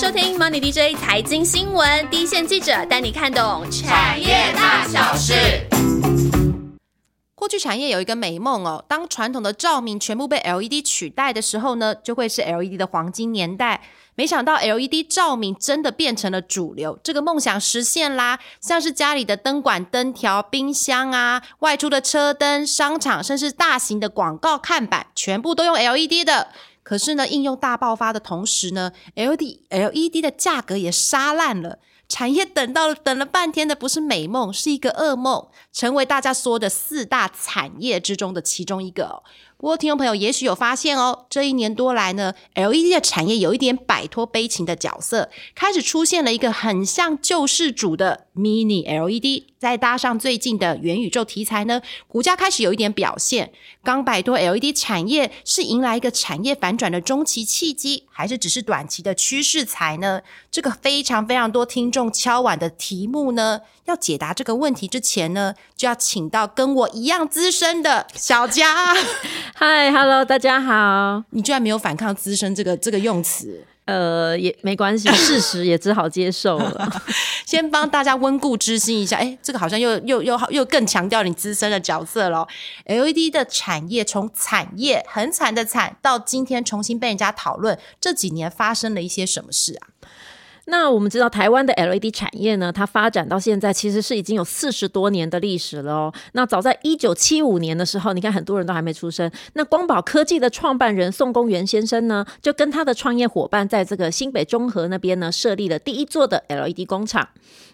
[0.00, 5.34] 收听 Money DJ 财经新闻，第一线记者带你看懂产业大小事。
[7.34, 13.80] 过去产业有一个美梦哦，当传统的照明全部被 LED 取代的时候呢，就会是 LED 的黄金年代。
[14.14, 18.38] 没想到 LED 照明真的变成了主流，这个梦想实现啦！
[18.60, 26.48] 像是家里的灯管、灯条、冰箱啊，外出的车灯、商场，甚至大型的广告看板，全部都用 LED 的。
[26.88, 31.80] 可是呢，应用大爆发的同时呢，L D LED 的价格也杀烂了。
[32.08, 39.22] 产业等到了等了半天的不是美梦，是一个噩梦，成为大家说的四大产业之中的其中一个。
[39.58, 49.44] 不过，听众朋友也许有发现哦，这一年多来呢，LED 的产业有一点摆脱悲情的角色，开始出现了一个很像救世主的 Mini LED。
[49.58, 53.50] 再搭上最近的元宇宙题材呢，股价开始有一点表现。
[53.82, 60.20] 刚摆脱 LED 产业，是迎来一个产业反转的中期契机，还是只是短期的趋势才呢？
[60.48, 68.94] 这个非常非常多听众敲碗的题目呢，要解答这个问题之前呢，就要请到跟我一样资深的小佳。
[69.56, 71.24] 嗨，Hello，大家好。
[71.30, 73.66] 你居然没有反抗“资深”这个这个用词？
[73.88, 77.02] 呃，也没关系， 事实也只好接受了。
[77.46, 82.46] 先帮大家温故知新一下，哎，这个好像又又又又更强调你资深的角色了。
[82.84, 89.88] LED 的产业从产业很惨的惨，到今天重新被人家讨论，这几年发生了一些什么事啊？
[90.70, 96.12] 那我们知道台湾的 LED 产业呢，它发展到现在其实是已经有四十多年的历史了哦。
[96.32, 107.26] 那早在一九七五年的时候，你看很多人都还没出生，那光宝科技的创办人宋公元先生呢，就跟他的创业伙伴在这个新北中和那边呢，设立了第一座的 LED 工厂。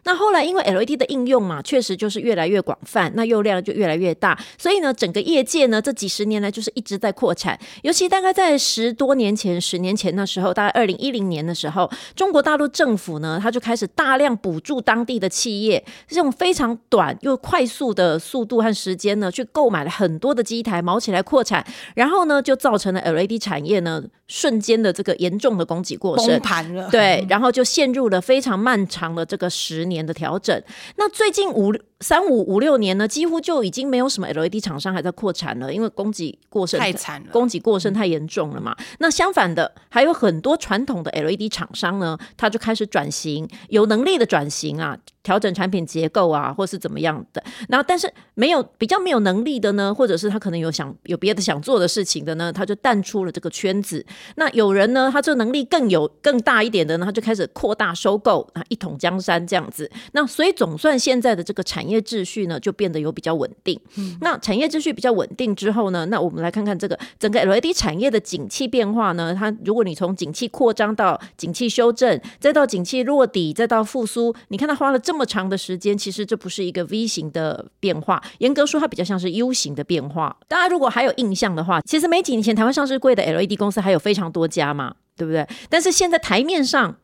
[0.05, 7.59] 那后来因为 LED 的应用嘛，确实就是越来越广泛，那用量就越来越大，所以呢，整个业界呢这几十年来就是一直在扩产。
[7.83, 26.89] 尤其大概在十多年前、十年前的时候，大概二零一零年的时候，中国大陆正府呢，他就开始大量补助当地的企业，这种非常短又快速的速度和时间呢，去购买了很多的机台，毛起来扩产，然后呢，就造成了 LED 产业呢瞬间的这个严重的供给过剩，盘了。
[26.91, 30.61] 对，然后就陷入了非常漫长的这个十年的调整。
[30.97, 31.73] 那最近五。
[32.01, 38.77] 三五五六年呢，几乎就已经没有什么 LED 厂商还在扩产了，因为供给过剩太惨了，供给过剩太严重了嘛。
[38.99, 47.43] 那相反的，还有很多传统的 LED 厂商呢，他就开始转型，有能力的转型啊，调整产品结构啊，或是怎么样的。
[47.71, 54.05] 然后，但是没有比较没有能力的呢，或者是他可能有想有别的想做的事情的呢，他就淡出了这个圈子。
[54.37, 59.91] 那有人呢，他这能力更有更大一点的呢，他就开始扩大收购啊，一统江山这样子。
[60.13, 61.95] 那所以总算现在的这个产业。
[61.95, 63.81] 业秩序呢就变得有比较稳定。
[64.21, 69.33] 那产业秩序比较稳定之后呢，那我们来看看这个整个 LED 产业的景气变化呢。
[69.33, 80.37] 它如果你从景气扩张到景气修正，再到景气落底，再到复苏，你看它花了这么长的时间，其实这不是一个 V 型的变化，严格说它比较像是 U 型的变化。
[80.49, 85.47] 大家如果还有印象的话，其实没几年前台湾上市贵的 LED 公司还有非常多家嘛，对不对？
[85.69, 86.97] 但是现在台面上。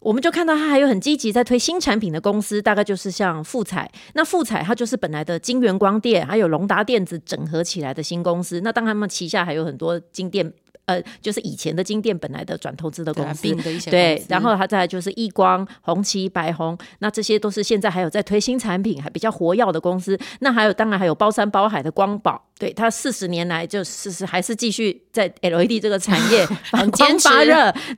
[0.00, 3.90] 我们就看到它还有很积极在推新产品的公司，大概就是像富彩。
[4.14, 8.60] 那富彩它就是本来的金源光电，还有龙达电子整合起来的新公司。
[8.60, 10.52] 那当，他们旗下还有很多金电。
[10.88, 13.54] 呃，就是以前的金店本来的转投资的公司，
[13.90, 20.18] 对，然后它再就是易光、红旗、白红，那这些都是现在还有在推新产品还比较活跃的公司。
[20.40, 27.28] 那还有当然还有包山包海的光宝，对，它四十年来就是是还是继续在 LED 这个产业很坚持，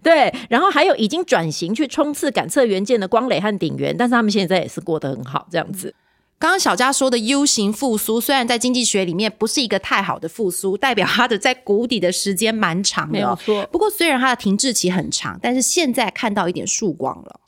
[0.02, 0.34] 对。
[0.48, 5.94] 然后还有已经转型去冲刺感测元件的光磊和鼎元，但是他们现在也是过得很好，这样子。
[6.40, 13.66] 刚刚小佳说的 U 型复苏，虽然在经济学里面不是一个太好的复苏，代表它的在谷底的时间蛮长的，没有错。
[13.70, 17.40] 不过虽然它的停滞期很长，但是现在看到一点曙光了。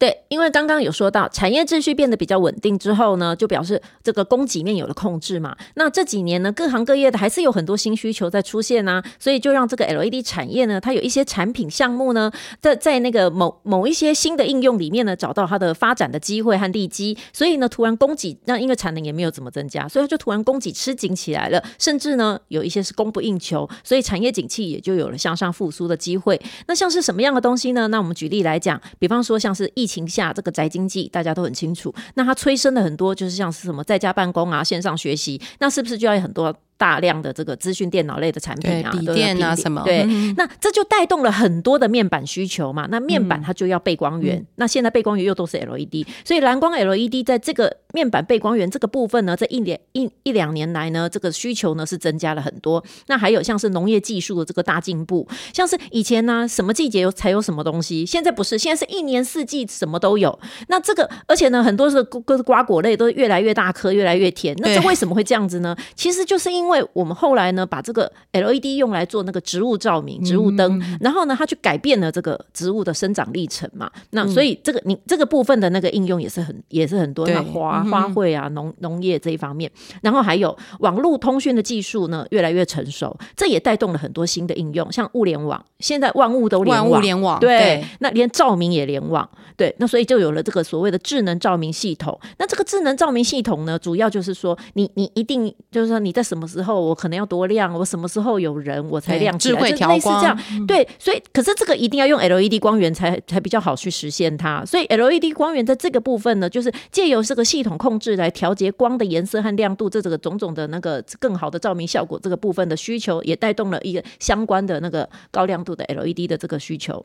[0.00, 5.54] 对，因为刚刚有说到产业秩序变得比较稳定之后呢，就表示这个供给面有了控制嘛。
[5.74, 17.14] 那这几年呢，各行各业的还是有很多新需求在出现啊，所以就让这个 LED 产业呢，它有一些产品项目呢，在在那个某某一些新的应用里面呢，找到它的发展的机会和利基。
[17.34, 26.40] 所以呢，突然供给那因为产能也没有怎么增加，所以就突然供给吃紧起来了，甚至呢，有一些是供不应求，所以产业景气也就有了向上复苏的机会。
[26.66, 27.88] 那像是什么样的东西呢？
[27.88, 42.88] 那我们举例来讲，比方说像是疫情下这个宅经济大家都很清楚，那它催生了很多，就是像是什么在家办公啊、线上学习，那是不是就要有很多大量的这个资讯电脑类的产品啊，对笔电啊什么对，嗯那这就带动了很多的面板需求嘛。
[42.90, 52.82] 那面板它就要背光源，那现在背光源又都是 LED，所以蓝光 LED 在这个面板背光源这个部分呢，这一年一一两年来呢，这个需求呢是增加了很多。
[53.08, 60.38] 那还有像是农业技术的这个大进步，像是以前呢、什么季节有才有什么东西，现在不是，现在是一年四季什么都有。
[60.68, 64.56] 那这个而且呢，很多是瓜瓜果类都越来越大颗，越来越甜。
[64.60, 65.76] 那这为什么会这样子呢？
[65.94, 73.90] 其实就是因为我们后来呢，把这个 LED 用来做那个植物照明、植物灯，然后呢，它去改变了这个植物的生长历程嘛。
[74.10, 79.70] 那所以这个你这个部分的那个应用也是很也是很多，花花卉啊、农农业这一方面，
[80.02, 87.84] 然后还有网络通讯的技术呢越来越成熟，这也带动了很多新的应用，像物联网，现在万物都联万网，物联网对，对。
[88.00, 92.18] 那连照明也联网，对，那所以就有了这个所谓的智能照明系统。
[92.38, 100.66] 那这个智能照明系统呢，主要就是说，你你一定就是说你在什么时候我可能要多亮，我什么时候有人我才亮起来，智慧就调光这样。
[100.66, 104.64] 对，所以可是这个一定要用 LED 光源才才比较好去实现它。
[104.64, 117.04] 所以 LED 光源在这个部分呢，就是借由这个系统控制来调节光的颜色和亮度，这这个种种的那个更好的照明效果这个部分的需求，也带动了一个相关的那个高亮度的 LED 的这个需求。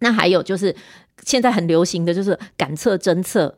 [0.00, 0.74] 那还有就是
[1.24, 3.54] 现在很流行的就是感测侦测。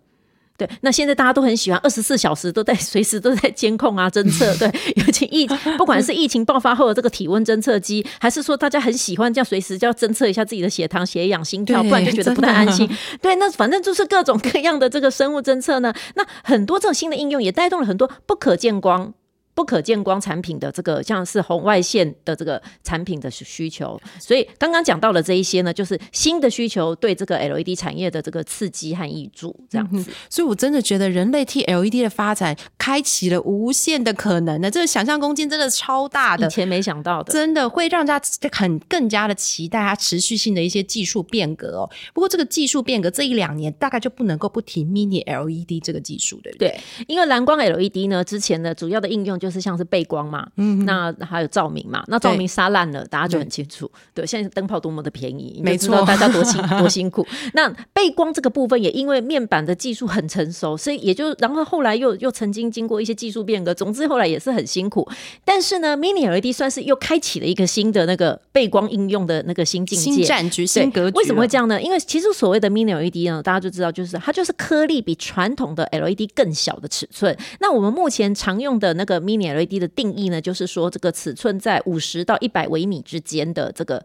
[0.57, 4.55] 对，那现在大家都很喜欢，二十四小时都在 随时都在监控啊、侦测。
[4.59, 12.89] 对， 尤其疫，不管是疫情爆发后的这个体温侦测机，还是说大家很喜欢这样随时就要侦测一下自己的血糖、血氧、心跳，不然就觉得不太安心。
[13.21, 19.13] 对，那反正就是各种各样的这个生物侦测呢，那很多这种新的应用也带动了很多不可见光。
[19.55, 30.11] 不可见光产品的这个像是红外线的这个产品的需求，所以刚刚讲到的这一些呢，就是新的需求对这个 LED 产业的这个刺激和益助，这样子。
[30.29, 36.47] 所以我真的觉得人类替 LED 的发展开启了无限的可能呢，这个想象空间真的超大的。
[36.47, 41.91] 以前没想到的，真的会让大家很更加的期待它持续性的一些技术变革哦。
[42.13, 46.69] 不过这个技术变革这一两年大概就不能够不提 Mini LED 这个技术，对不对？
[46.69, 53.91] 对，因为蓝光 LED 呢，之前呢主要的应用就是像是背光嘛，嗯，那还有照明嘛，那照明杀烂了，大家就很清楚。
[54.15, 57.27] 对，现在灯泡多么的便宜，没错大家多辛 多辛苦。
[57.53, 65.07] 那背光这个部分也因为面板的技术很成熟，所以也就然后后来又又曾经经过一些技术变革，总之后来也是很辛苦。
[65.45, 71.19] 但是呢，Mini LED 算是又开启了一个新的那个背光应用的那个新境界，新战局、新格局。
[71.19, 71.83] 为什么会这样呢？
[71.83, 77.37] 因为其实所谓的 Mini LED 呢，大家就知道，就是它就是颗粒比传统的 LED 更小的尺寸。
[77.59, 84.05] 那我们目前常用的那个 Mini LED 的定义呢，就是说这个尺寸在五十到一百微米之间的这个。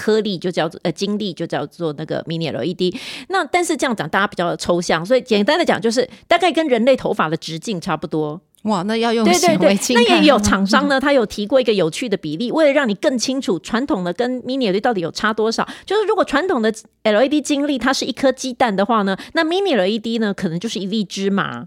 [0.00, 2.94] 颗粒就叫做呃晶粒就叫做那个 mini LED，
[3.30, 15.68] 那但是这样讲大家比较抽象，所以简单的讲就是大概跟人类头发的直径差不多，哇，那要用对对对显微，镜那也有厂商呢，他有提过一个有趣的比例，为了让你更清楚传统的跟 mini LED 到底有差多少。
[15.84, 16.72] 就是如果传统的
[17.02, 21.66] LED 晶粒它是一颗鸡蛋的话呢，那 mini LED 呢可能就是一粒芝麻。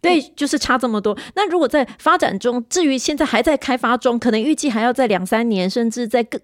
[0.00, 1.16] 对，就是差这么多。
[1.34, 6.40] 那如果在发展中，至于现在还在开发中，可能预计还要在两三年，甚至在更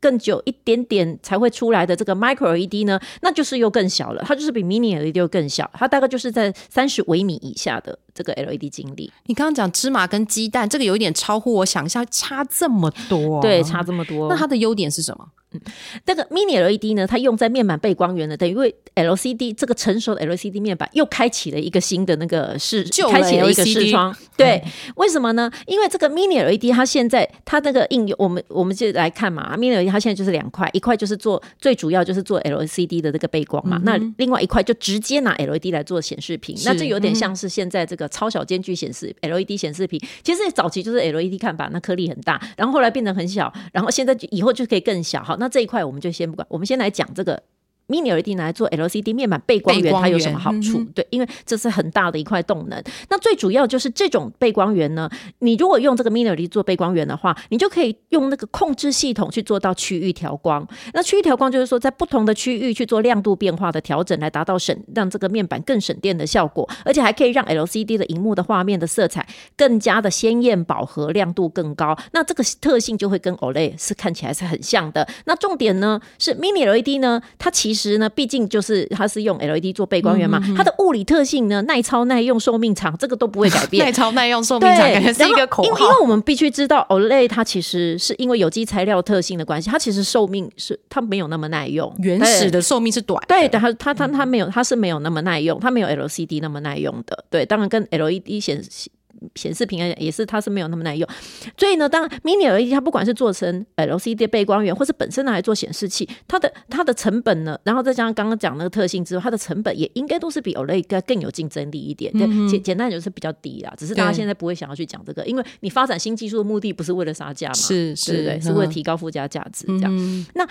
[0.00, 9.12] 更久一点点才会出来的这个 micro LED 呢，那就是又更小了，它就是比 mini LED 又更小，它大概就是在三十微米以下的这个 LED 经历。
[9.26, 13.80] 你刚刚讲芝麻跟鸡蛋，这个有一点超乎我想象，差这么多，对，差。
[13.82, 14.28] 这么多。
[14.28, 15.26] 那它的优点是什么？
[15.52, 15.60] 嗯，
[16.04, 24.14] 那个 Mini LED 呢，它用在面板背光源的，等于为 LCD 这个成熟的 LCD 面板又开启了一个新的那个视，开启了一个视窗。
[24.36, 24.62] 对，
[24.94, 25.50] 为什么呢？
[25.66, 45.22] 因为这个 Mini LED 它现在它那个应用，我们我们就来看嘛，Mini LED 它现在就是两块，一块就是做最主要就是做 LCD 的这个背光嘛，那另外一块就直接拿 LED 来做显示屏，那这有点像是现在这个超小间距显示 LED 显示屏，其实早期就是 LED 看板，那颗粒很大，然后后来变得很小，然后现在以后就可以更小。
[45.22, 47.42] 好，那这一块我们就先不管，我们先来讲这个。
[47.90, 50.78] Mini LED 拿来做 LCD 面板背光源，它有什么好处？
[50.78, 52.82] 嗯对，因为这是很大的一块动能。
[53.08, 60.66] 那最主要就是这种背光源呢，你如果用这个 Mini LED 做背光源的话，你就可以用那个控制系统去做到区域调光。
[60.94, 71.96] 那区域调光就是说，在不同的区域去做亮度变化的调整，来达到省让这个面板更省电的效果，而且还可以让 LCD 的荧幕的画面的色彩更加的鲜艳饱和，亮度更高。
[72.12, 75.08] 那这个特性就会跟 OLED 是看起来是很像的。
[75.24, 83.92] 那重点呢是 Mini LED 呢，它其实呢，毕竟就是它是用 LED 做背光源嘛，它的物理特性呢，耐操、耐用、寿命长，这个都不会改变耐。
[83.92, 85.88] 操耐用、寿命，长，感觉是一个口号因为因。
[85.88, 97.24] 为我们必须知道，OLED 它其实是因为有机材料特性的关系，它其实寿命是它没有那么耐用，原始的寿命是短的，对，对，它它它它没有，它是没有那么耐用，它没有 LCD 那么耐用的。
[97.28, 98.90] 对，当然跟 LED 显示
[99.34, 101.08] 显示屏也是它是没有那么耐用。
[101.56, 112.12] 所以呢，当然 Mini LED 它不管是做成 LCD 背光源，或是本身拿来做显示器，它的它的成本呢，然后再加上刚刚讲那个特性之后，它的成本也应该都是比 OLED 更有竞争力一点。
[112.48, 120.26] 简简单就是比较低啦，只是大家现在不会想要去讲这个，因为你发展新技术的目的不是为了杀价嘛，是是对，是为了提高附加价值这样。
[120.34, 120.46] 那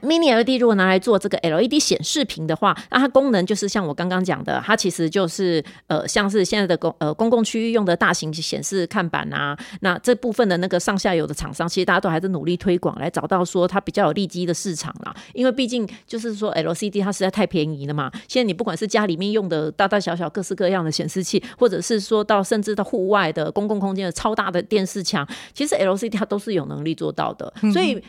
[0.00, 15.14] Mini LED 如果拿来做这个 LED 显示屏的话，那它功能就是像我刚刚讲的，它其实就是呃，像是现在的公呃公共区域用的大型显示看板啊，那这部分的那个上下游的厂商，其实大家都还在努力推广，来找到说它比较有利基的市场啦。
[15.34, 18.10] 因为毕竟就是说 LCD 它实在太便宜了嘛。
[18.26, 28.02] 现在你不管是家里面用的大大小小各式各样的显示器，或者是说到甚至到户外的公共空间的超大的电视墙，其实 LCD 它都是有能力做到的，所以。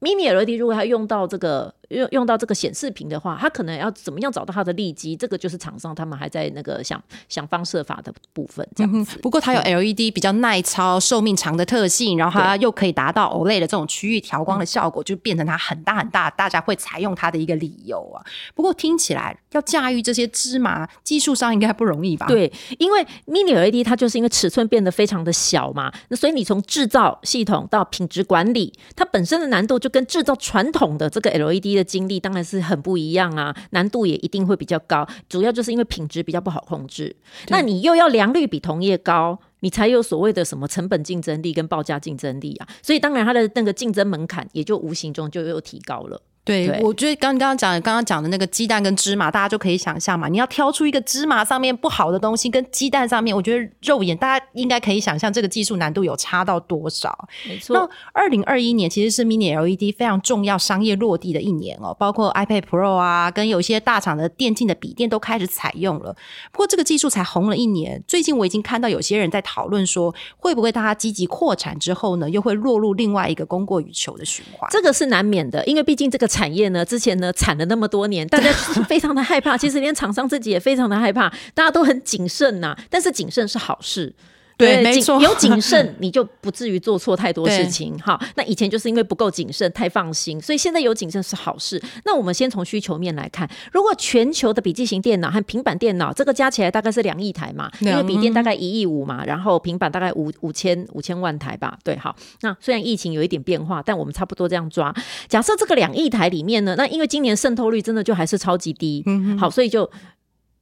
[0.00, 1.77] Mini LED 如果它用到这个。
[1.88, 5.16] 用用到这个显示屏的话，它可能要怎么样找到它的利基？
[5.16, 8.66] 这个就是厂商他们还在那个想想方设法的部分。
[8.76, 18.20] 这样子，不过它有 LED 比较耐操、寿命长的特性，然后它又可以达到 OLED 的这种区域调光的效果，就变成它很大很大，大家会采用它的一个理由啊。
[18.54, 22.26] 不过听起来要驾驭这些芝麻，技术上应该不容易吧？
[22.26, 31.77] 对，因为 Mini LED 它就是因为尺寸变得非常的小嘛，那所以你从制造系统到品质管理，它本身的难度就跟制造传统的这个 LED。
[31.78, 37.14] 的经历当然是很不一样啊，难度也一定会比较高，主要就是因为品质比较不好控制。
[37.48, 46.20] 那你又要良率比同业高，你才有所谓的什么成本竞争力跟报价竞争力啊，所以当然它的那个竞争门槛也就无形中就又提高了。
[46.48, 50.28] 对，我觉得刚刚刚讲刚刚讲的那个鸡蛋跟芝麻，大家就可以想象嘛。
[50.28, 57.28] 你要挑出一个芝麻上面不好的东西，跟鸡蛋上面，我觉得肉眼大家应该可以想象这个技术难度有差到多少。
[57.46, 57.74] 没错。
[57.74, 66.16] 那二零二一年其实是 Mini LED 非常重要商业落地的一年哦，包括 iPad Pro 啊，跟有些大厂的电竞的笔电都开始采用了。
[66.50, 74.68] 不过这个技术才红了一年，最近我已经看到有些人在讨论说，会不会大家积极扩产之后呢，又会落入另外一个供过于求的循环？
[74.70, 77.18] 这个是难免的，因为毕竟这个产业呢，之前。
[77.18, 78.52] 呢，惨了那么多年，大家
[78.88, 79.58] 非常的害怕。
[79.58, 82.76] 其实连厂商自己也非常的害怕，大家都很谨慎呐。
[82.88, 84.14] 但是谨慎是好事。
[84.58, 87.96] 对，没错，有谨慎， 你就不至于做错太多事情。
[87.98, 91.80] 哈，那以前就是因为不够谨慎，太放心，所以现在有谨慎是好事。
[92.04, 101.78] 那我们先从需求面来看，如果全球的笔记型电脑和平板电脑这个加起来大概是两亿台嘛，因为笔电大概一亿五嘛，然后平板大概五五千五千万台吧。
[101.84, 104.92] 对，好，那虽然疫情有一点变化，但我们差不多这样抓。
[105.28, 109.04] 假设这个两亿台里面呢，那因为今年渗透率真的就还是超级低，
[109.38, 109.88] 好，所以就。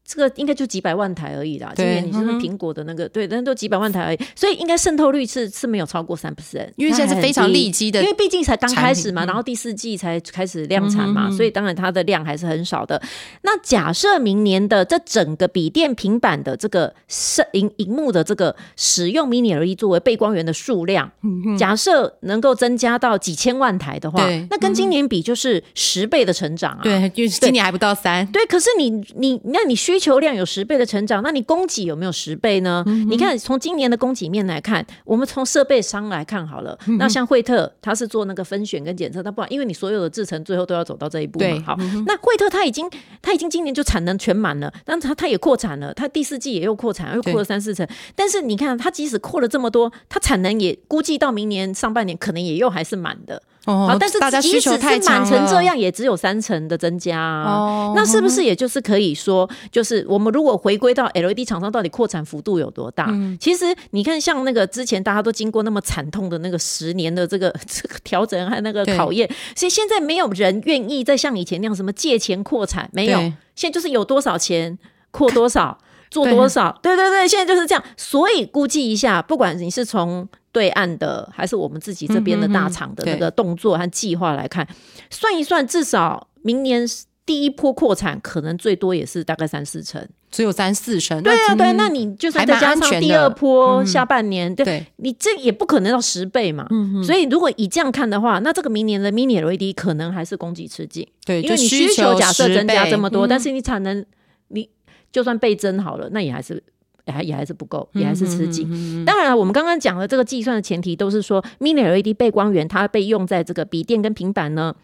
[0.07, 1.73] 这个应该就几百万台而已啦。
[1.75, 13.01] 今年你就是苹果的那个，对，但都几百万台而已，所以应该渗透率是是没有超过三 percent，因为现在是非常利基的，因为毕竟才刚开始嘛，然后第四季才开始量产嘛，所以当然它的量还是很少的。
[13.43, 21.11] 那假设明年的这整个笔电、平板的这个摄荧荧幕的这个使用 Mini LED 作为背光源的数量，
[21.59, 26.81] 假设能够增加到几千万台的话，那跟今年比就是十倍的成长啊。
[26.83, 28.25] 对，因为今年还不到三。
[28.27, 32.85] 对，可是你你那你需需求量有十倍的成长，那你供给有没有十倍呢？
[33.09, 36.79] 你看，从今年的供给面来看，我们从设备商来看好了。
[36.99, 41.63] 那像惠特，它是做那个分选跟检测，它不然，因为你所有的制程最后都要走到这一步嘛。
[41.65, 42.91] 好，那惠特它已经
[43.23, 47.89] 它已经今年就产能全满了，但它它也扩产了，它第四季也又扩产，又扩了三四成。
[48.15, 53.43] 但是你看，它即使扩了这么多，它产能也估计到明年上半年可能也又还是满的。
[53.67, 57.43] 哦，但是即使是满成这样，也只有三成的增加。
[57.43, 63.09] 哦，那是不是也就是可以说，就是我们如果回归到 LED 厂商到底扩产幅度有多大？
[63.39, 73.19] 其实你看，像那个之前大家都经过那么惨痛的那个十年的这个 这个调整和那个考验，所以现在没有人愿意再像以前那样什么借钱扩产，没有，
[73.55, 74.79] 现在就是有多少钱
[75.11, 75.79] 扩多少。
[76.09, 76.79] 做多少？
[76.81, 77.83] 对对对，现在就是这样。
[77.97, 84.67] 所以估计一下，不管你是从对岸的，还是我们自己这边的大厂的那个动作和计划来看，
[85.11, 86.87] 算一算，至少明年
[87.27, 91.23] 第一波扩产可能最多也是大概三四成，只有三四成。
[91.23, 96.67] 对啊，对，那你就算再加上第二波下半年，对，你这也不可能到十倍嘛。
[97.05, 101.07] 所以如果以这样看的话，那这个明年的 Mini LED 可能还是供给吃紧。
[101.25, 104.07] 对，因为你需求假设增加这么多，但是你产能
[104.49, 104.71] 你。
[105.13, 106.63] 就算倍增好了，那也还是
[107.07, 109.03] 还也还是不够，也还是吃紧。
[109.07, 114.75] 当然了，我们刚刚讲的这个计算的前提都是说，Mini LED 背光源它被用在这个笔电跟平板呢。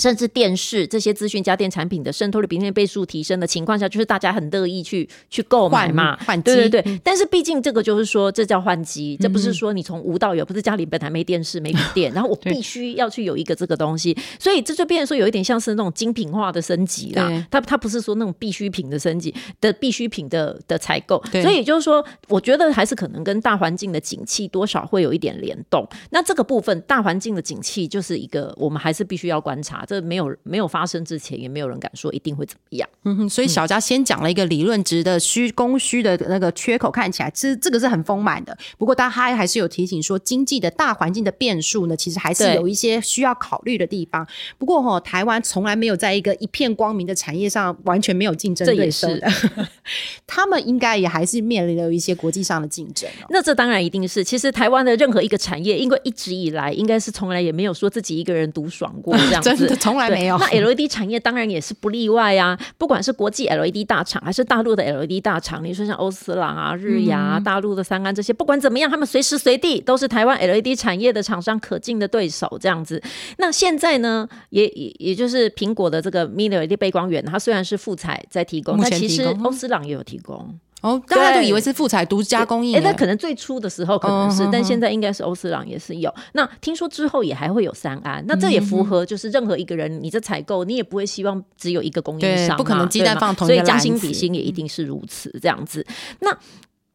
[0.00, 7.00] 甚至电视这些资讯家电产品的渗透率比例倍数提升的情况下，就是大家很乐意去去购买嘛，换换对对机对。
[7.04, 17.46] 但是毕竟这个就是说，这叫换机，这不是说你从无到有，不是家里本来没电视没笔电， 然后我必须要去有一个这个东西，所以这就变成说有一点像是那种精品化的升级啦。
[17.50, 21.42] 它它不是说那种必需品的升级的必需品的的采购，对。
[21.42, 25.86] 所以也就是说，我觉得还是可能跟大环境的景气多少会有一点联动。
[26.10, 32.88] 那这个部分大环境的景气就是一个我们还是必须要观察，这没有没有发生之前，也没有人敢说一定会怎么样。
[33.02, 38.56] 嗯哼，所以小佳先讲了一个理论值的需供需的那个缺口，看起来其实这个是很丰满的。
[38.78, 44.24] 不过，但他还是有提醒说，经济的大环境的变数呢，其实还是有一些需要考虑的地方。
[44.58, 49.28] 不过哈、台湾从来没有在一个一片光明的产业上完全没有竞争这也对手的，
[50.24, 53.26] 他们应该也还是面临了一些国际上的竞争哦。
[53.30, 73.02] 那这当然一定是，其实台湾的任何一个产业，因为一直以来应该是从来也没有说自己一个人独爽过这样子， 从来对没有那 LED 产业当然也是不例外啊，不管是国际 LED 大厂还是大陆的 LED 大厂，你说像欧司朗啊、日亚、啊、大陆的三安这些，不管怎么样，他们随时随地都是台湾 LED 产业的厂商可敬的对手，这样子。
[73.38, 80.58] 那现在呢，也也也就是苹果的这个 Mini LED 背光源，它虽然是富彩在提供，目但其实欧司朗也有提供。
[80.80, 86.12] 哦，大家就以为是富彩独家供应哎、耶，那可能最初的时候可能是，但现在应该是欧司朗也是有。
[86.32, 95.86] 那听说之后也还会有三安，那这嗯也符合就是任何一个人，你这采购你也不会希望只有一个供应商嘛，不可能鸡蛋放同一个所以将心比心也一定是如此这样子。
[96.20, 96.34] 那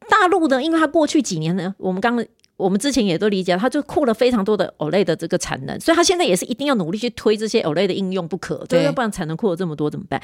[0.09, 2.25] 大陆呢，因为它过去几年呢，我们刚刚。
[2.57, 10.21] 我们之前也都理解，它就库了非常多的 OLED 的这个产能，所以它现在也是一定要努力去推这些 OLED 的应用不可，对，要不然产能库了这么多怎么办？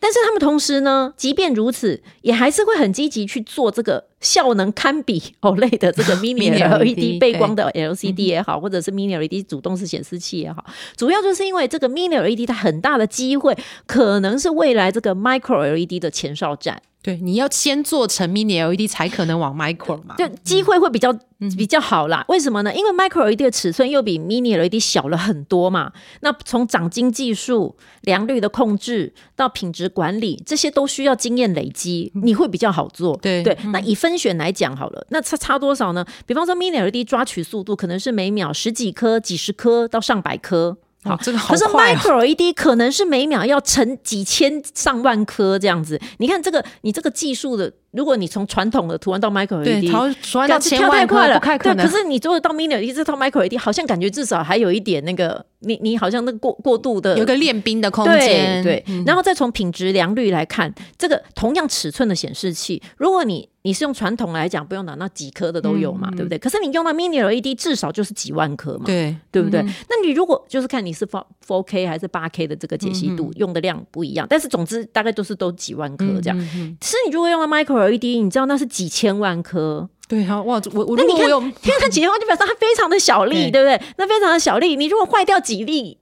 [0.00, 10.64] 但是他们同时呢，即便如此，也还是会很积极去做这个效能堪比 OLED 的这个 Mini LED LED 背光的 LCD 也好，或者是 Mini LED 主动式显示器也好，
[10.96, 16.80] 主要就是因为这个 Mini LED 它很大的机会，可能是未来这个 Micro LED 的前哨战。
[17.04, 20.14] 对，你要先做成 Mini LED 才可能往 Micro 嘛。
[20.16, 21.12] 就机会会比较、
[21.54, 22.24] 比较好啦。
[22.28, 22.74] 为什么呢？
[22.74, 25.92] 因为 Micro LED 的尺寸又比 Mini LED 小了很多嘛。
[26.20, 33.14] 那从长晶技术、良率的控制到品质管理，这些都需要经验累积，你会比较好做。
[33.18, 36.02] 对对，那以分选来讲好了，那差差多少呢？
[36.24, 40.78] 比方说 Mini LED 抓取速度可能是每秒十几颗、几十颗到上百颗。
[41.04, 41.64] 好，这个好可是。
[41.64, 46.00] Micro LED 可能是每秒要成几千上万颗这样子。
[46.18, 51.38] 你看这个，你这个技术的，如果你从传统的图案到 Micro，LED，逃传到千万块了，对。
[51.40, 51.86] 不太可能。
[51.86, 66.36] 可是你如果到 Mini LED 这套 Micro LED，好像感觉至少还有一点那个，你你好像那个过过度的有个练兵的空间，对，嗯然后再从品质良率来看，这个同样尺寸的显示器，如果你你是用传统来讲，不用拿那几颗的都有嘛，对不对？
[66.36, 69.60] 可是你用到 Mini LED，至少就是几万颗嘛，对对不对？
[69.60, 76.38] 嗯那你如果就是看你是 four four K 还是八 K 的这个解析嗯度，用的量不一样，但是总之大概都是都几万颗这样。
[76.38, 83.80] 嗯嗯是你如果用到 Micro LED，你知道那是几千万颗，对啊，哇，我我那你看如果我有，因为它几千万就表示它非常的小粒，对不对？
[83.98, 85.98] 那非常的小粒，你如果坏掉几粒。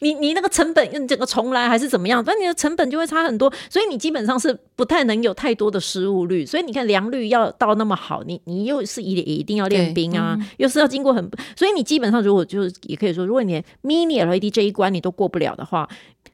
[0.00, 2.22] 你你那个成本，你整个重来还是怎么样？
[2.22, 6.44] 反正你的成本就会差很多，所以你基本上是不太能有太多的失误率。
[6.44, 15.88] 所以你看良率要到那么好，你你又是一也一定要练兵啊，又是要经过很，所以你基本上如果就是也可以说，如果你连 Mini LED 这一关你都过不了的话，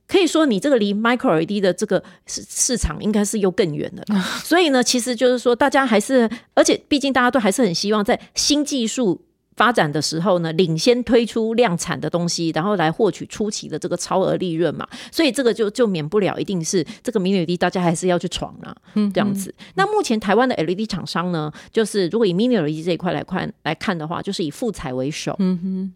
[0.06, 4.04] 可以说你这个离 Micro LED 的这个市市场应该是又更远了。
[4.44, 9.22] 所以呢，其实就是说，大家还是，而且毕竟大家都还是很希望在新技术。
[9.56, 18.76] 发展的时候呢，领先推出量产的东西，然后来获取初期的这个超额利润嘛，所以这个就就免不了一定是这个 Mini LED 大家还是要去闯啦，
[19.14, 19.54] 这样子。
[19.76, 25.92] 那目前台湾的 LED 厂商呢，就是如果以 Mini LED 这一块来看来看的话，就是以富彩为首，嗯哼。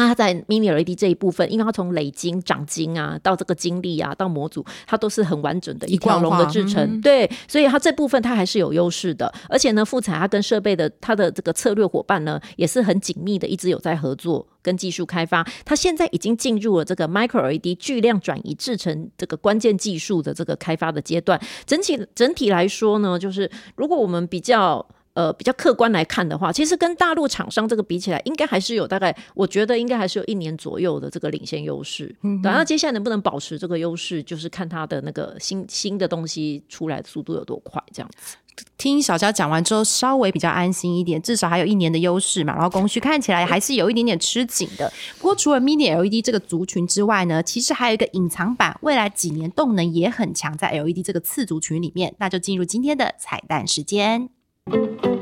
[0.00, 9.30] 那它在 Mini LED 这一部分，因为它从累晶、长晶啊，到这个晶粒啊，到模组，它都是很完整的一条龙的制成，对，所以它这部分它还是有优势的。
[9.46, 15.46] 而且呢，富彩它跟设备的它的这个策略伙伴呢，也是很紧密的，一直有在合作跟技术开发。
[15.66, 21.38] 它现在已经进入了这个 Micro LED 巨量转移制成这个关键技术的这个开发的阶段。
[21.66, 24.86] 整体整体来说呢，就是如果我们比较。
[25.14, 32.14] 呃，比较客观来看的话，其实跟大陆厂商这个比起来，应该还是有大概，我觉得应该还是有一年左右的这个领先优势。
[32.22, 38.36] 嗯，然后接下来能不能保持这个优势，就是看它的那个新新的东西出来的速度有多快，这样子。
[38.76, 42.54] 听小佳讲完之后，稍微比较安心一点，至少还有一年的优势嘛。
[42.54, 44.92] 然后供需看起来还是有一点点吃紧的。
[45.18, 52.14] 不过除了 Mini LED 这个族群之外呢，其实还有一个隐藏版，未来几年动能也很强，在 LED 这个次族群里面。
[52.18, 54.28] 那就进入今天的彩蛋时间。
[54.68, 55.19] Thank you.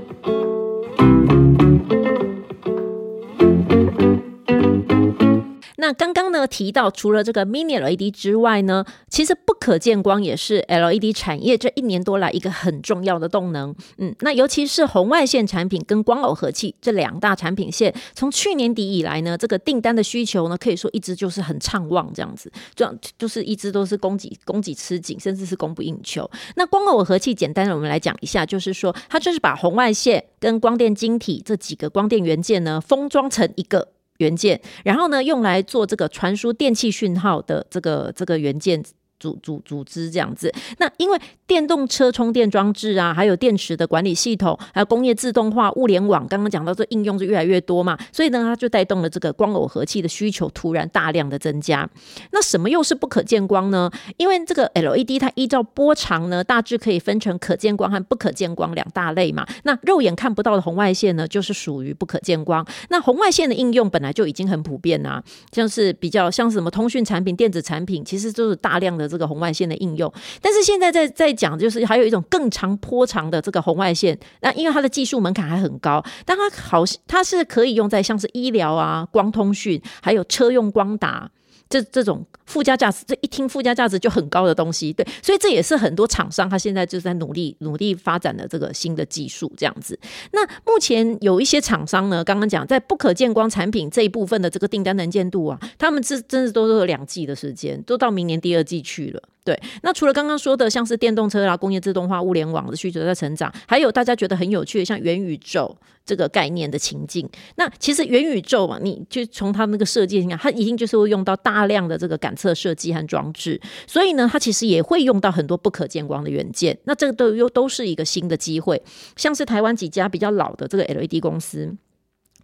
[5.89, 13.75] 那刚刚呢提到，除了这个 Mini LED 之外呢，其实不可见光也是 LED 产业这一年多来一个很重要的动能。
[13.97, 26.31] 嗯，那尤其是红外线产品跟光耦合器这两大产品线，从去年底以来呢，这个订单的需求呢，可以说一直就是很畅旺，这样子，这样就是一直都是供给供给吃紧，甚至是供不应求。
[26.57, 33.89] 那光耦合器，简单的我们来讲一下，就是说它就是把红外线跟光电晶体这几个光电元件呢，封装成一个。
[34.19, 38.85] 元件，然后呢，用来做这个传输电器讯号的这个这个元件。
[39.19, 51.89] 组组组织这样子，那因为电动车充电装置啊，还有电池的管理系统，还有工业自动化、物联网，刚刚讲到这应用是越来越多嘛，所以呢，它就带动了这个光耦合器的需求突然大量的增加。
[52.31, 53.91] 那什么又是不可见光呢？
[54.19, 59.45] 因为这个 LED 它依照波长呢，大致可以分成可见光和不可见光两大类嘛。
[59.65, 62.65] 那肉眼看不到的红外线呢，就是属于不可见光。
[62.91, 65.21] 那红外线的应用本来就已经很普遍啊，
[65.53, 69.08] 像是比较像什么通讯产品、电子产品，其实都是大量的。
[69.09, 81.31] 这个红外线的应用，但是现在在在讲，就是还有一种更长波长的这个红外线，那因为它的技术门槛还很高，但它好，它是可以用在像是医疗啊、光通讯，还有车用光达。
[81.69, 89.99] 这这种附加价值，这一听附加价值就很高的东西，对，所以这也是很多厂商他现在就在努力努力发展的这个新的技术这样子。
[90.33, 99.23] 那目前有一些厂商呢，刚刚讲在不可见光产品这一部分的这个订单能见度啊，他们是真的都是两季的时间，都到明年第二季去了。
[99.49, 107.27] 对，那除了刚刚说的像是电动车啦、工业自动化、物联网的需求在成长，还有大家觉得很有趣的像元宇宙这个概念的情境。
[107.57, 116.79] 那其实元宇宙嘛，你就从它那个设计你看，它一定就是会用到大量的这个感测设计和装置，所以呢，它其实也会用到很多不可见光的元件。
[116.85, 118.83] 那这个都又都是一个新的机会，
[119.17, 121.75] 像是台湾几家比较老的这个 LED 公司。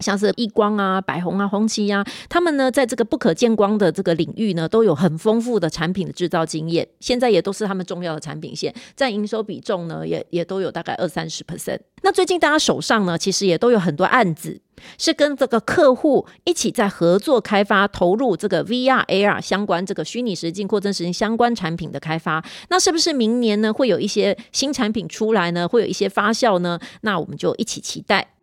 [0.00, 11.78] 像是易光啊、百宏啊、红旗呀，他们呢在这个不可见光的这个领域呢，都有很丰富的产品的制造经验，现在也都是他们重要的产品线，占营收比重呢，也也都有大概二三十 percent。
[12.02, 14.61] 那最近大家手上呢，其实也都有很多案子，
[14.98, 22.44] 是跟这个客户一起在合作开发、投入这个 VR、AR 相关这个虚拟实境、扩增实境相关产品的开发。
[22.68, 25.66] 那是不是明年呢会有一些新产品出来呢？
[25.66, 26.78] 会有一些发酵呢？
[27.00, 28.34] 那我们就一起期待。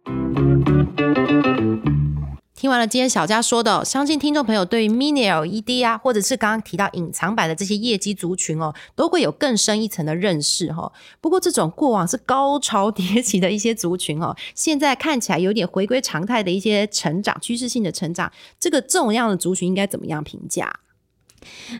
[2.56, 10.92] 听完了今天小佳说的，相信听众朋友对于 Mini LED 啊，或者是刚刚提到隐藏版的这些业绩族群哦，都会有更深一层的认识哈。
[11.20, 20.72] 不过这种过往是高潮迭起的一些族群哦，现在看起来有点回归常态的一些成长趋势性的成长，这个这种样的族群应该怎么样评价？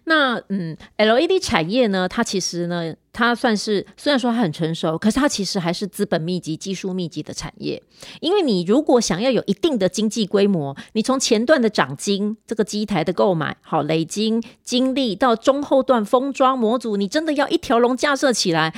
[0.06, 7.82] 那嗯，LED 产业呢，它其实呢，它算是虽然说它很成熟，可是它其实还是资本密集、技术密集的产业。
[8.20, 18.74] 因为你如果想要有一定的经济规模，你从前段的涨金这个机台的购买，好累金精力到中后段封装模组，你真的要一条龙架设起来。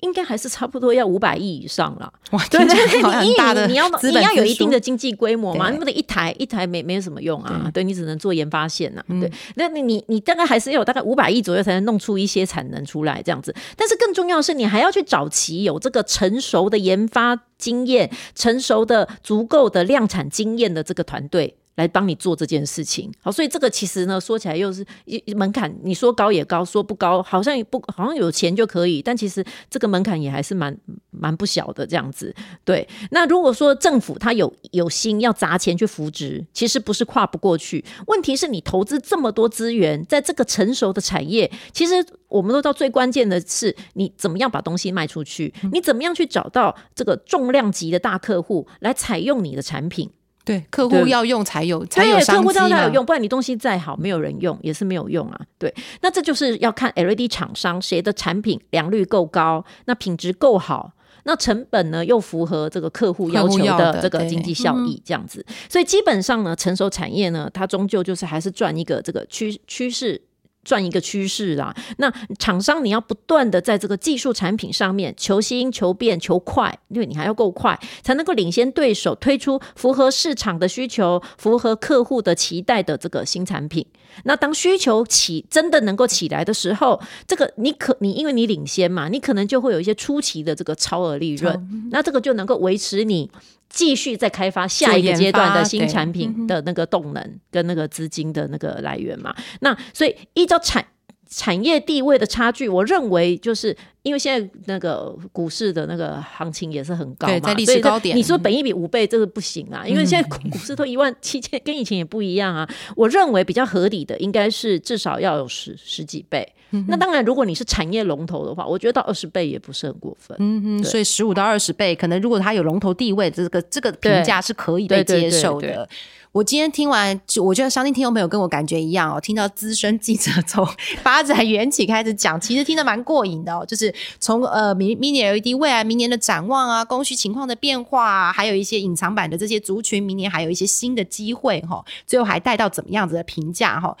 [0.00, 2.12] 应该还是差不多要五百亿以上了。
[2.32, 7.70] 哇，对对对，你你要你要有一定的经济规模嘛，那么的一台一台没没有什么用啊。
[7.72, 9.04] 对你只能做研发线呐。
[9.20, 13.54] 对，那你你你大概还是要有大概五百亿左右才能弄出一些产能出来这样子。
[13.76, 21.56] 但是更重要的是，你还要去找齐有这个成熟的研发经验、成熟的足够的量产经验的这个团队。
[21.76, 30.76] 来帮你做这件事情，好，所以这个其实呢，说起来又是一门槛，你说高也高，说不高，好像也不好像有钱就可以，但其实这个门槛也还是蛮
[31.10, 32.34] 蛮不小的这样子。
[32.64, 37.82] 对，那如果说政府他有有心要砸钱去扶植，其实不是跨不过去。
[38.08, 50.10] 问题是你投资这么多资源在这个成熟的产业，其实我们都知道最关键的是你怎么样把东西卖出去，你怎么样去找到这个重量级的大客户来采用你的产品。
[50.44, 55.40] 对，客户要用才有才有客户才有用，不然你东西再好，没有人用也是没有用啊。
[55.58, 60.92] 对，那这就是要看 LED 厂商谁的产品良率够高，那品质够好，
[61.24, 65.44] 那成本呢又符合这个客户要求的这个经济效益，这样子。
[65.68, 70.20] 所以基本上呢，成熟产业呢，它终究就是还是赚一个这个趋趋势。
[70.62, 83.86] 赚一个趋势啦，那厂商你要不断的在这个技术产品上面求新、求变、求快，因为你还要够快，才能够领先对手，推出符合市场的需求、符合客户的期待的这个新产品。
[84.24, 93.30] 那当需求起真的能够起来的时候，这个你可你因为你领先嘛，你可能就会有一些初期的这个超额利润，那这个就能够维持你。
[93.72, 99.32] 继续再开发下一个阶段的新产品的那个动能跟那个资金的那个来源嘛？
[99.60, 100.84] 那所以依照产
[101.28, 112.68] 产业地位的差距，我认为就是因为现在那个股市的那个行情也是很高嘛，对在历史高点你说本一比五倍这个不行啊，因为现在股市都一万七千，跟以前也不一样啊。
[112.96, 116.50] 我认为比较合理的应该是至少要有十十几倍。
[116.86, 120.36] 那当然，如果你是产业龙头的话，我觉得到二十倍也不是很过分。
[120.38, 125.88] 嗯哼，所以十五到二十倍，可能如果它有龙头地位，这个这个评价是可以被对对对接受对的。
[126.30, 130.64] 我今天听完，就我觉得相信听众朋友跟我感觉一样哦，听到资深记者从
[131.02, 133.64] 发展缘起开始讲，其实听得蛮过瘾的哦。
[133.66, 143.96] 就是从呃 mini mini LED 未来明年的展望啊，供需情况的变化啊，还有一些隐藏版的这些族群，明年还有一些新的机会哈、最后还带到怎么样子的评价哈、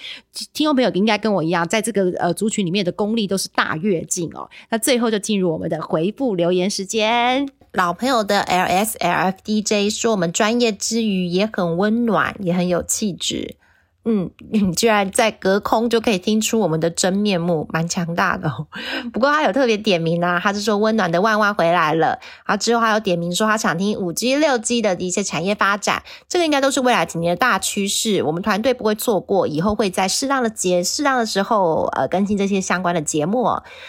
[0.52, 4.48] 听众朋友应该跟我一样，在这个呃族群里面的功力都是大跃进哦。
[4.70, 7.48] 那最后就进入我们的回复留言时间。
[7.72, 13.54] 老朋友的 L S L F D J 说，我们专业之余也很温暖，也很有气质。
[14.04, 18.66] 嗯，你居然在隔空就可以听出我们的真面目，蛮强大的、哦。
[19.12, 22.18] 不过他有特别点名啊，他是说温暖的万万回来了。
[22.46, 33.46] 然后之后还有点名说他想听五 G、六 G 的一些产业发展，这个应该都是未来几年的大趋势，我们团队不会错过，以后会在适当的节、适当的时候呃更新这些相关的节目、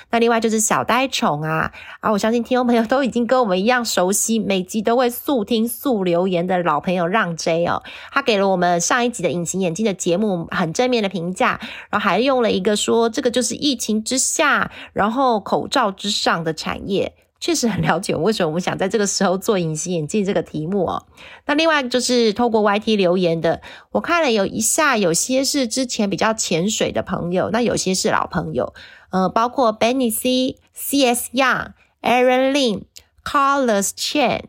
[0.10, 1.72] 那另外就是小呆宠啊，
[2.02, 11.60] 啊，我相信听众朋友都已经跟我们一样熟悉，每集都会速听速留言的老朋友让 J 哦，他给了我们上一集的隐形眼镜的节目很正面的评价，
[11.92, 17.14] 然后还用了一个说这个就是疫情之下，然后口罩之上的产业。
[17.40, 21.08] 确实很了解为什么我们想在这个时候做隐形眼镜这个题目哦。
[21.48, 23.62] 那另外就是透过 YT 留言的，
[23.92, 28.74] 我看了有一下，有些是之前比较潜水的朋友，那有些是老朋友，
[29.10, 31.72] 呃，包括 Benny C、CS Young、
[32.04, 32.84] Aaron Lin、
[33.24, 34.42] Carlos Chen、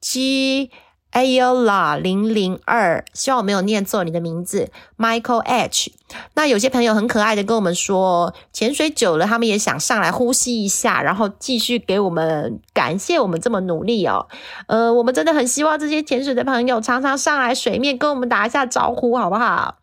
[0.00, 0.70] G。
[1.18, 5.90] Ayola 零零二，希望我没有念错你的名字，Michael H。
[6.34, 14.28] 那有些朋友很可爱的跟我们说，潜水久了，他们也想上来呼吸一下，然后继续给我们感谢我们这么努力哦。
[14.68, 19.77] 呃，我们真的很希望这些潜水的朋友常常上来水面跟我们打一下招呼，好不好？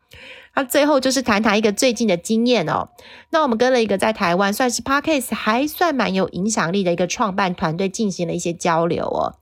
[0.56, 2.89] 那最后就是谈谈一个最近的经验哦。
[3.30, 9.36] 那我们跟了一个在台湾算是 Podcast 还算蛮有影响力的一个创办团队进行了一些交流哦。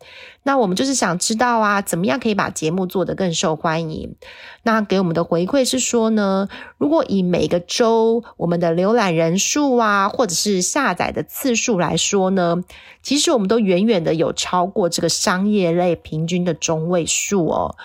[0.45, 4.15] 那我们就是想知道啊，怎么样可以把节目做得更受欢迎？
[4.63, 12.63] 那给我们的回馈是说呢，如果以每个周我们的浏览人数啊，或者是下载的次数来说呢，
[13.03, 17.75] 其实我们都远远的有超过这个商业类平均的中位数哦。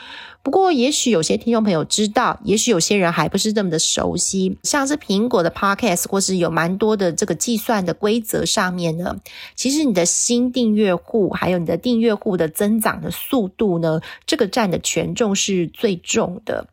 [0.48, 4.56] 不过，也许有些听众朋友知道，也许有些人还不是这么的熟悉。
[4.62, 9.16] 像是苹果的 Podcast，或是有蛮多的这个计算的规则上面呢，
[9.54, 16.66] 其实你的新订阅户还有你的订阅户的增长的速度呢，这个占的权重是最重的。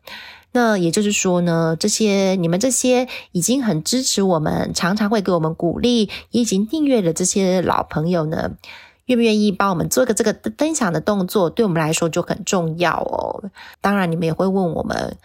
[0.52, 8.52] 那也就是说呢，这些你们这些已经很支持我们，常常会给我们鼓励，也已经订阅的这些老朋友呢。
[9.06, 13.50] 愿不愿意帮我们做个这个分享的动作，对我们来说就很重要哦。
[13.80, 15.16] 当然，你们也会问我们，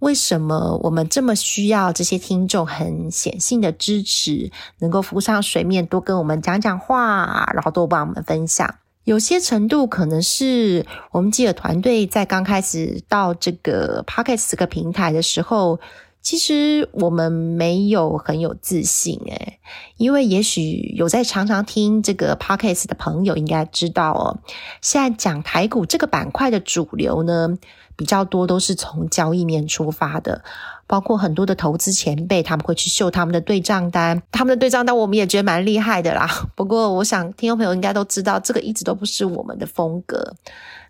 [0.00, 8.74] 为什么我们这么需要这些听众很显性的支持，能够浮上水面，多跟我们讲讲话，然后多帮我们分享。
[9.04, 15.78] 有些程度可能是我们记者团队在刚开始到这个 Pocket 这个平台的时候。
[16.22, 19.58] 其实我们没有很有自信诶，
[19.96, 24.38] 因为也许有在常常听这个 podcast 的朋友应该知道哦，
[24.82, 27.56] 现在讲台股这个板块的主流呢，
[27.96, 30.44] 比较多都是从交易面出发的，
[30.90, 36.28] 包括很多的投资前辈他们会去秀他们的对账单，他们的对账单我们也觉得蛮厉害的啦。
[36.56, 40.34] 不过我想听众朋友应该都知道，这个一直都不是我们的风格。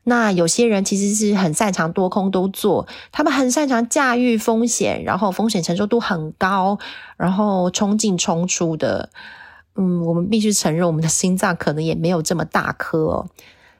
[0.04, 6.78] 那有些人其实是很擅长多空都做，他们很擅长驾驭风险，然后风险承受度很高，
[7.18, 9.10] 然后冲进冲出的。
[9.76, 13.26] 嗯，我们必须承认，我们的心脏可能也没有这么大颗哦。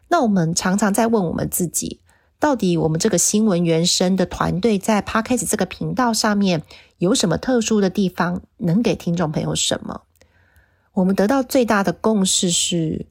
[0.09, 1.98] 那我们常常在问我们自己，
[2.40, 6.62] 到底我们这个新闻原生的团队在 Podcast 这个频道上面
[6.98, 10.00] 有什么特殊的地方，能给听众朋友什么？
[10.94, 13.07] 我们得到最大的共识是。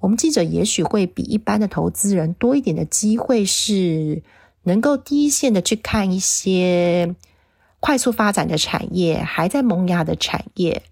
[0.00, 4.24] 我们记者也许会比一般的投资人多一点的机会，是
[4.64, 7.14] 能够第一线的去看一些
[7.78, 10.82] 快速发展的产业，还在萌芽的产业，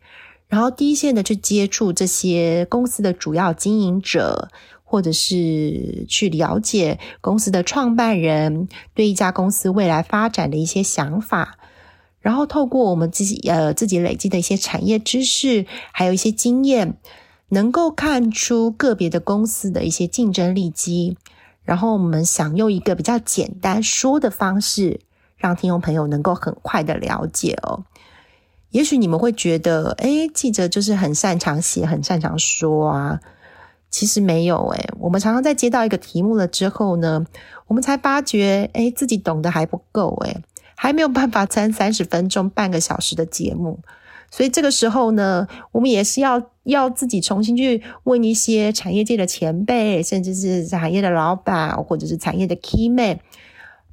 [0.47, 4.49] 然后第一线的去接触这些公司的主要经营者，
[4.91, 11.59] 或者是去了解公司的创办人对一家公司未来发展的一些想法，
[12.21, 16.99] 然后透过我们自己呃自己累积的一些产业知识，还有一些经验。
[17.53, 21.17] 能够看出个别的公司的一些竞争利基，
[21.65, 25.01] 然后我们想用一个比较简单说的方式，
[25.37, 27.83] 让听众朋友能够很快的了解哦。
[28.71, 33.21] 也许你们会觉得，哎，记者就是很擅长写，很擅长说啊。
[33.91, 37.27] 其实没有哎，我们常常在接到一个题目了之后呢，
[37.67, 40.37] 我们才发觉，哎，自己懂得还不够哎，
[40.77, 43.81] 还没有办法参三十分钟、半个小时的节目。
[44.31, 53.19] 所以这个时候呢，我们也是要要自己重新去问一些产业界的前辈，甚至是产业的老板，或者是产业的 key man，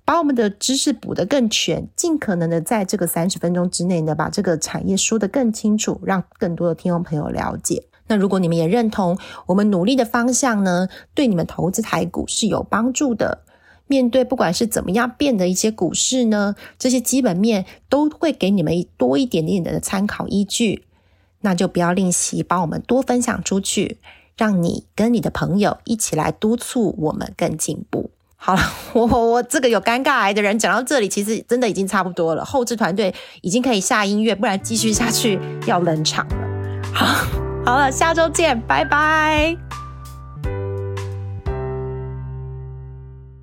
[0.05, 7.85] 把我们的知识补得更全，尽可能的在这个三十分钟之内呢，把这个产业说得更清楚，让更多的听众朋友了解。
[8.07, 13.39] 那如果你们也认同我们努力的方向呢，对你们投资台股是有帮助的。
[13.89, 20.83] 面对不管是怎么样变的一些股市呢，这些基本面都会给你们多一点点的参考依据，
[21.39, 23.97] 那就不要吝惜，帮我们多分享出去，
[24.35, 28.09] 让你跟你的朋友一起来督促我们更进步。
[28.35, 36.35] 好了， 我我这个有尴尬癌的人讲到这里，其实真的已经差不多了，后置团队已经可以下音乐，不然继续下去要冷场了。
[36.93, 39.57] 好，好了，下周见，拜拜。